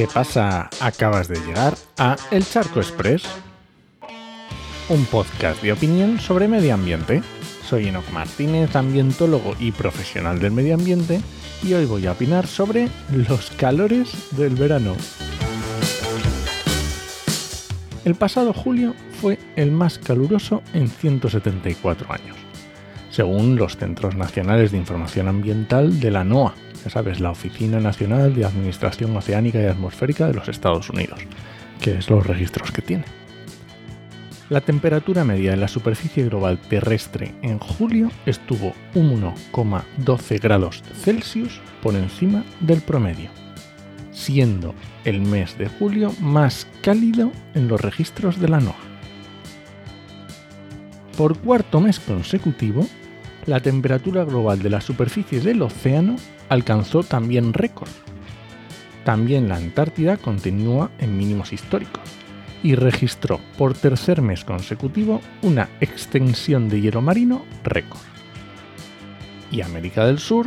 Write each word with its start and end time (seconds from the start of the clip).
¿Qué 0.00 0.08
pasa? 0.08 0.70
Acabas 0.80 1.28
de 1.28 1.38
llegar 1.40 1.74
a 1.98 2.16
El 2.30 2.42
Charco 2.42 2.80
Express, 2.80 3.22
un 4.88 5.04
podcast 5.04 5.60
de 5.62 5.74
opinión 5.74 6.18
sobre 6.18 6.48
medio 6.48 6.72
ambiente. 6.72 7.22
Soy 7.68 7.88
Enoc 7.88 8.10
Martínez, 8.10 8.74
ambientólogo 8.76 9.54
y 9.60 9.72
profesional 9.72 10.40
del 10.40 10.52
medio 10.52 10.74
ambiente, 10.74 11.20
y 11.62 11.74
hoy 11.74 11.84
voy 11.84 12.06
a 12.06 12.12
opinar 12.12 12.46
sobre 12.46 12.88
los 13.12 13.50
calores 13.58 14.10
del 14.30 14.54
verano. 14.54 14.96
El 18.06 18.14
pasado 18.14 18.54
julio 18.54 18.94
fue 19.20 19.38
el 19.56 19.70
más 19.70 19.98
caluroso 19.98 20.62
en 20.72 20.88
174 20.88 22.10
años, 22.10 22.38
según 23.10 23.56
los 23.56 23.76
Centros 23.76 24.16
Nacionales 24.16 24.72
de 24.72 24.78
Información 24.78 25.28
Ambiental 25.28 26.00
de 26.00 26.10
la 26.10 26.24
NOAA, 26.24 26.54
ya 26.84 26.90
sabes, 26.90 27.20
la 27.20 27.30
Oficina 27.30 27.80
Nacional 27.80 28.34
de 28.34 28.44
Administración 28.44 29.16
Oceánica 29.16 29.60
y 29.60 29.66
Atmosférica 29.66 30.26
de 30.26 30.34
los 30.34 30.48
Estados 30.48 30.90
Unidos, 30.90 31.20
que 31.80 31.98
es 31.98 32.10
los 32.10 32.26
registros 32.26 32.70
que 32.70 32.82
tiene. 32.82 33.04
La 34.48 34.60
temperatura 34.60 35.24
media 35.24 35.52
de 35.52 35.58
la 35.58 35.68
superficie 35.68 36.24
global 36.24 36.58
terrestre 36.58 37.34
en 37.42 37.60
julio 37.60 38.10
estuvo 38.26 38.74
1,12 38.94 40.40
grados 40.40 40.82
Celsius 41.04 41.60
por 41.82 41.94
encima 41.94 42.44
del 42.58 42.80
promedio, 42.80 43.30
siendo 44.10 44.74
el 45.04 45.20
mes 45.20 45.56
de 45.56 45.68
julio 45.68 46.12
más 46.20 46.66
cálido 46.82 47.30
en 47.54 47.68
los 47.68 47.80
registros 47.80 48.40
de 48.40 48.48
la 48.48 48.58
NOAA. 48.58 48.74
Por 51.16 51.38
cuarto 51.38 51.80
mes 51.80 52.00
consecutivo, 52.00 52.88
la 53.46 53.60
temperatura 53.60 54.24
global 54.24 54.62
de 54.62 54.70
la 54.70 54.80
superficie 54.80 55.40
del 55.40 55.62
océano 55.62 56.16
alcanzó 56.48 57.02
también 57.02 57.52
récord. 57.52 57.90
También 59.04 59.48
la 59.48 59.56
Antártida 59.56 60.16
continúa 60.16 60.90
en 60.98 61.16
mínimos 61.16 61.52
históricos 61.52 62.02
y 62.62 62.74
registró 62.74 63.40
por 63.56 63.74
tercer 63.74 64.20
mes 64.20 64.44
consecutivo 64.44 65.20
una 65.42 65.68
extensión 65.80 66.68
de 66.68 66.80
hielo 66.80 67.00
marino 67.00 67.44
récord. 67.64 68.00
Y 69.50 69.62
América 69.62 70.04
del 70.04 70.18
Sur 70.18 70.46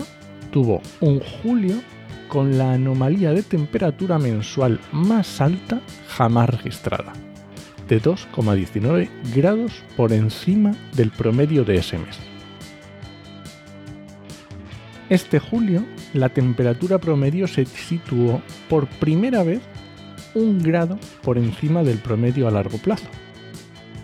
tuvo 0.52 0.82
un 1.02 1.20
julio 1.20 1.82
con 2.28 2.58
la 2.58 2.74
anomalía 2.74 3.32
de 3.34 3.44
temperatura 3.44 4.18
mensual 4.18 4.80
más 4.92 5.42
alta 5.42 5.82
jamás 6.08 6.50
registrada, 6.50 7.14
de 7.88 8.02
2,19 8.02 9.10
grados 9.36 9.84
por 9.98 10.14
encima 10.14 10.74
del 10.96 11.10
promedio 11.12 11.64
de 11.66 11.76
ese 11.76 11.98
mes. 11.98 12.33
Este 15.14 15.38
julio, 15.38 15.86
la 16.16 16.30
temperatura 16.30 16.98
promedio 16.98 17.46
se 17.46 17.68
situó 17.68 18.42
por 18.68 18.88
primera 18.88 19.44
vez 19.44 19.62
un 20.34 20.58
grado 20.58 20.98
por 21.22 21.38
encima 21.38 21.84
del 21.84 22.00
promedio 22.00 22.48
a 22.48 22.52
largo 22.52 22.80
plazo. 22.80 23.06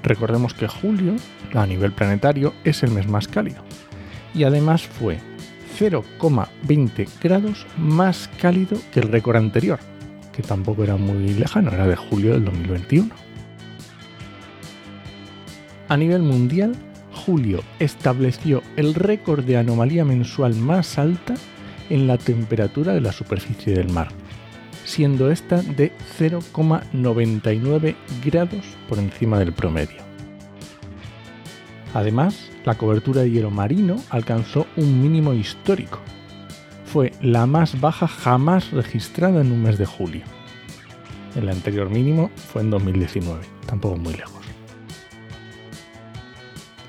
Recordemos 0.04 0.54
que 0.54 0.68
julio, 0.68 1.16
a 1.56 1.66
nivel 1.66 1.94
planetario, 1.94 2.54
es 2.64 2.84
el 2.84 2.92
mes 2.92 3.08
más 3.08 3.28
cálido. 3.28 3.64
Y 4.36 4.44
además 4.44 4.84
fue 4.84 5.18
0,20 5.80 7.08
grados 7.20 7.66
más 7.76 8.30
cálido 8.40 8.78
que 8.94 9.00
el 9.00 9.08
récord 9.08 9.38
anterior, 9.38 9.80
que 10.32 10.44
tampoco 10.44 10.84
era 10.84 10.96
muy 10.96 11.34
lejano, 11.34 11.72
era 11.72 11.88
de 11.88 11.96
julio 11.96 12.34
del 12.34 12.46
2021. 12.46 13.10
A 15.88 15.98
nivel 15.98 16.22
mundial, 16.22 16.76
julio 17.20 17.62
estableció 17.80 18.64
el 18.78 18.96
récord 18.96 19.44
de 19.44 19.58
anomalía 19.58 20.06
mensual 20.06 20.56
más 20.56 20.98
alta 20.98 21.36
en 21.90 22.08
la 22.08 22.18
temperatura 22.18 22.94
de 22.94 23.02
la 23.02 23.12
superficie 23.12 23.74
del 23.74 23.90
mar, 23.90 24.10
siendo 24.86 25.30
esta 25.30 25.62
de 25.62 25.92
0,99 26.18 27.96
grados 28.24 28.66
por 28.88 29.00
encima 29.00 29.40
del 29.40 29.54
promedio. 29.54 30.02
Además, 31.94 32.50
la 32.66 32.76
cobertura 32.76 33.22
de 33.22 33.32
hielo 33.32 33.52
marino 33.52 33.98
alcanzó 34.10 34.68
un 34.76 35.02
mínimo 35.02 35.34
histórico. 35.34 36.00
Fue 36.86 37.12
la 37.22 37.46
más 37.46 37.80
baja 37.80 38.08
jamás 38.08 38.72
registrada 38.72 39.42
en 39.42 39.52
un 39.52 39.64
mes 39.64 39.78
de 39.78 39.86
julio. 39.86 40.24
El 41.36 41.50
anterior 41.50 41.90
mínimo 41.90 42.32
fue 42.36 42.62
en 42.62 42.70
2019, 42.70 43.42
tampoco 43.66 43.98
muy 43.98 44.14
lejos. 44.14 44.39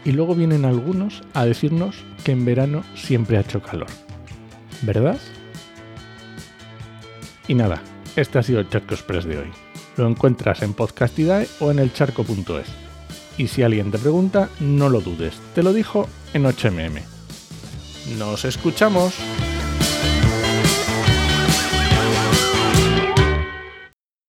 Y 0.05 0.13
luego 0.13 0.35
vienen 0.35 0.65
algunos 0.65 1.23
a 1.35 1.45
decirnos 1.45 1.97
que 2.25 2.33
en 2.33 2.45
verano 2.45 2.83
siempre 2.95 3.37
ha 3.37 3.41
hecho 3.41 3.63
calor. 3.63 3.89
¿Verdad? 4.83 5.19
Y 7.49 7.55
nada, 7.55 7.83
este 8.17 8.39
ha 8.39 8.43
sido 8.43 8.61
el 8.61 8.69
Charco 8.69 8.95
Express 8.95 9.25
de 9.25 9.39
hoy. 9.39 9.51
Lo 9.97 10.09
encuentras 10.09 10.63
en 10.63 10.73
Podcastidae 10.73 11.49
o 11.61 11.71
en 11.71 11.79
elcharco.es. 11.79 12.69
Y 13.37 13.49
si 13.49 13.63
alguien 13.63 13.91
te 13.91 13.99
pregunta, 13.99 14.49
no 14.61 14.89
lo 14.89 15.01
dudes, 15.01 15.39
te 15.55 15.63
lo 15.63 15.73
dijo 15.73 16.09
en 16.33 16.45
8mm. 16.45 17.01
¡Nos 18.19 18.45
escuchamos! 18.45 19.15